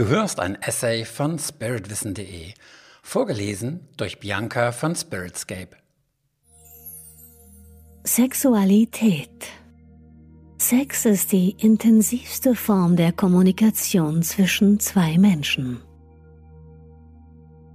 [0.00, 2.54] Du hörst ein Essay von spiritwissen.de,
[3.02, 5.76] vorgelesen durch Bianca von Spiritscape.
[8.04, 9.46] Sexualität.
[10.56, 15.82] Sex ist die intensivste Form der Kommunikation zwischen zwei Menschen.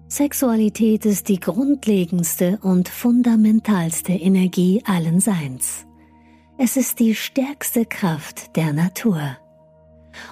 [0.07, 5.85] Sexualität ist die grundlegendste und fundamentalste Energie allen Seins.
[6.57, 9.37] Es ist die stärkste Kraft der Natur.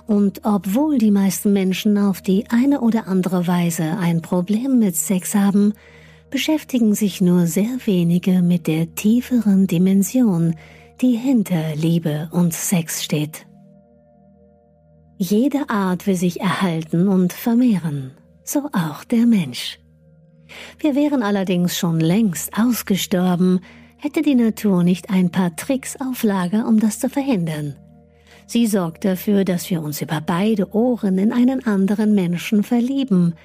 [0.08, 5.36] Und obwohl die meisten Menschen auf die eine oder andere Weise ein Problem mit Sex
[5.36, 5.74] haben,
[6.30, 10.55] beschäftigen sich nur sehr wenige mit der tieferen Dimension,
[11.02, 13.46] die hinter Liebe und Sex steht.
[15.18, 18.12] Jede Art will sich erhalten und vermehren,
[18.44, 19.80] so auch der Mensch.
[20.80, 23.60] Wir wären allerdings schon längst ausgestorben,
[23.98, 27.76] hätte die Natur nicht ein paar Tricks auf Lager, um das zu verhindern.
[28.46, 33.36] Sie sorgt dafür, dass wir uns über beide Ohren in einen anderen Menschen verlieben,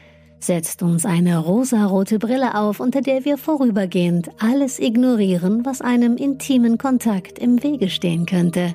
[0.41, 6.79] setzt uns eine rosarote Brille auf, unter der wir vorübergehend alles ignorieren, was einem intimen
[6.79, 8.74] Kontakt im Wege stehen könnte.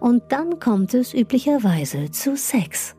[0.00, 2.96] Und dann kommt es üblicherweise zu Sex.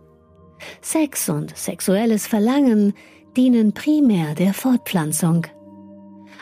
[0.82, 2.94] Sex und sexuelles Verlangen
[3.36, 5.48] dienen primär der Fortpflanzung.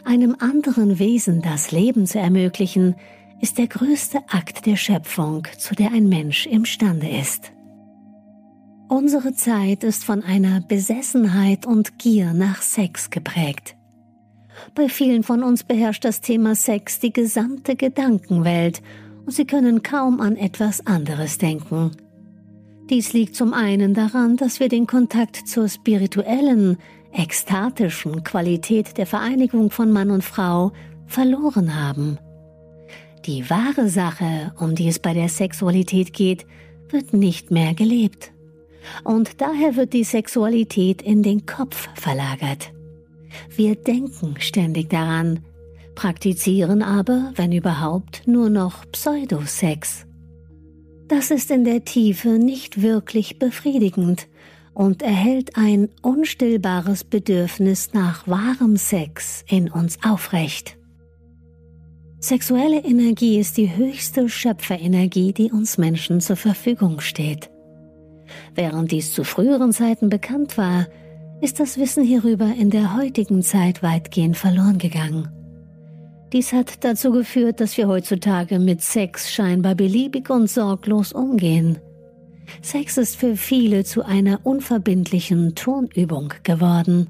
[0.04, 2.96] Einem anderen Wesen das Leben zu ermöglichen,
[3.42, 7.52] ist der größte Akt der Schöpfung, zu der ein Mensch imstande ist.
[8.90, 13.76] Unsere Zeit ist von einer Besessenheit und Gier nach Sex geprägt.
[14.76, 18.82] Bei vielen von uns beherrscht das Thema Sex die gesamte Gedankenwelt
[19.26, 21.92] und sie können kaum an etwas anderes denken.
[22.90, 26.78] Dies liegt zum einen daran, dass wir den Kontakt zur spirituellen,
[27.14, 30.72] ekstatischen Qualität der Vereinigung von Mann und Frau
[31.06, 32.18] verloren haben.
[33.30, 36.48] Die wahre Sache, um die es bei der Sexualität geht,
[36.90, 38.32] wird nicht mehr gelebt.
[39.04, 42.74] Und daher wird die Sexualität in den Kopf verlagert.
[43.56, 45.42] Wir denken ständig daran,
[45.94, 50.08] praktizieren aber, wenn überhaupt, nur noch Pseudosex.
[51.08, 54.28] Das ist in der Tiefe nicht wirklich befriedigend
[54.74, 60.79] und erhält ein unstillbares Bedürfnis nach wahrem Sex in uns aufrecht.
[62.22, 67.50] Sexuelle Energie ist die höchste Schöpferenergie, die uns Menschen zur Verfügung steht.
[68.56, 70.88] Während dies zu früheren Zeiten bekannt war,
[71.40, 75.30] ist das Wissen hierüber in der heutigen Zeit weitgehend verloren gegangen.
[76.34, 81.80] Dies hat dazu geführt, dass wir heutzutage mit Sex scheinbar beliebig und sorglos umgehen.
[82.62, 87.08] Sex ist für viele zu einer unverbindlichen Turnübung geworden.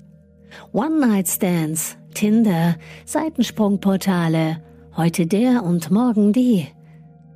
[0.72, 2.76] One-Night-Stands, Tinder,
[3.06, 4.62] Seitensprungportale
[5.00, 6.68] heute der und morgen die.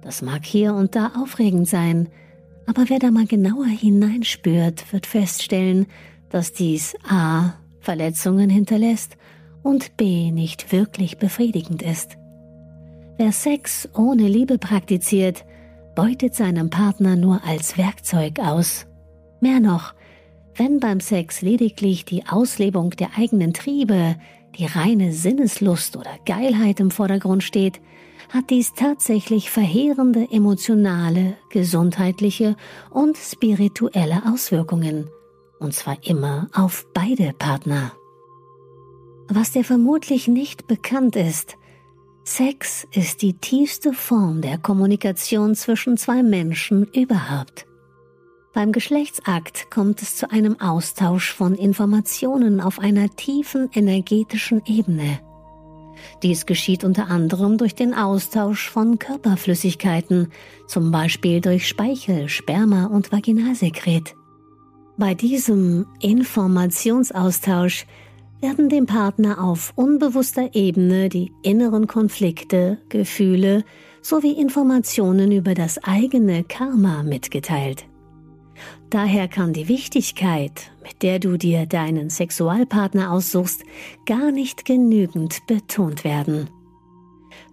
[0.01, 2.09] Das mag hier und da aufregend sein,
[2.67, 5.85] aber wer da mal genauer hineinspürt, wird feststellen,
[6.29, 7.53] dass dies a.
[7.79, 9.15] Verletzungen hinterlässt
[9.61, 10.31] und b.
[10.31, 12.17] nicht wirklich befriedigend ist.
[13.17, 15.45] Wer Sex ohne Liebe praktiziert,
[15.95, 18.87] beutet seinem Partner nur als Werkzeug aus.
[19.39, 19.93] Mehr noch,
[20.55, 24.17] wenn beim Sex lediglich die Auslebung der eigenen Triebe,
[24.57, 27.81] die reine Sinneslust oder Geilheit im Vordergrund steht,
[28.29, 32.55] hat dies tatsächlich verheerende emotionale, gesundheitliche
[32.89, 35.09] und spirituelle Auswirkungen,
[35.59, 37.91] und zwar immer auf beide Partner.
[39.27, 41.57] Was dir vermutlich nicht bekannt ist,
[42.25, 47.65] Sex ist die tiefste Form der Kommunikation zwischen zwei Menschen überhaupt.
[48.53, 55.19] Beim Geschlechtsakt kommt es zu einem Austausch von Informationen auf einer tiefen energetischen Ebene.
[56.21, 60.27] Dies geschieht unter anderem durch den Austausch von Körperflüssigkeiten,
[60.67, 64.15] zum Beispiel durch Speichel, Sperma und Vaginalsekret.
[64.97, 67.87] Bei diesem Informationsaustausch
[68.39, 73.63] werden dem Partner auf unbewusster Ebene die inneren Konflikte, Gefühle
[74.03, 77.85] sowie Informationen über das eigene Karma mitgeteilt.
[78.89, 83.63] Daher kann die Wichtigkeit, mit der du dir deinen Sexualpartner aussuchst,
[84.05, 86.49] gar nicht genügend betont werden.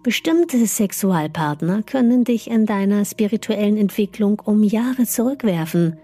[0.03, 5.97] Bestimmte Sexualpartner können dich in deiner spirituellen Entwicklung um Jahre zurückwerfen.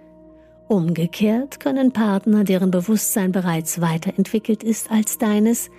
[0.67, 5.69] Umgekehrt können Partner, deren Bewusstsein bereits weiterentwickelt ist als deines,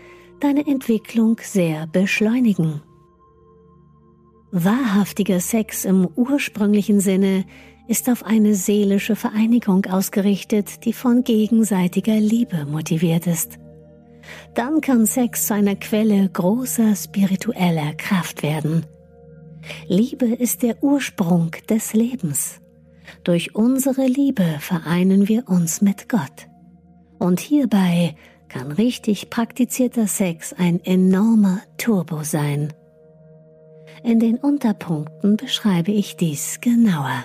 [0.41, 2.83] deine Entwicklung sehr beschleunigen.
[4.51, 7.45] Wahrhaftiger Sex im ursprünglichen Sinne
[7.89, 13.59] ist auf eine seelische Vereinigung ausgerichtet, die von gegenseitiger Liebe motiviert ist.
[14.55, 18.85] Dann kann Sex zu einer Quelle großer spiritueller Kraft werden.
[19.87, 22.61] Liebe ist der Ursprung des Lebens.
[23.25, 26.49] Durch unsere Liebe vereinen wir uns mit Gott.
[27.19, 28.15] Und hierbei
[28.49, 32.73] kann richtig praktizierter Sex ein enormer Turbo sein.
[34.05, 37.25] In den Unterpunkten beschreibe ich dies genauer.